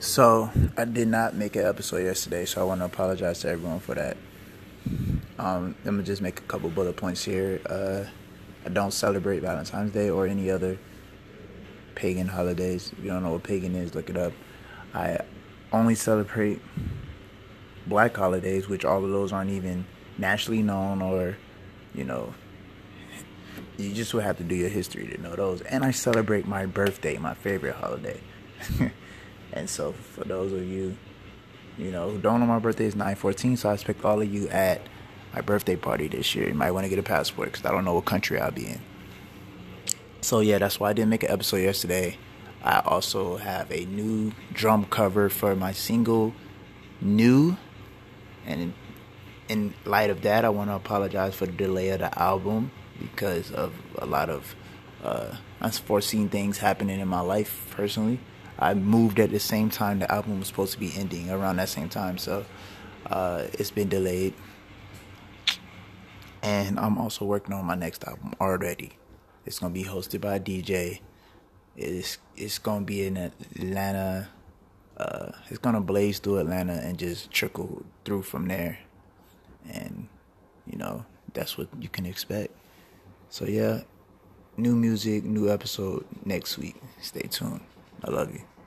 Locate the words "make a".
6.22-6.42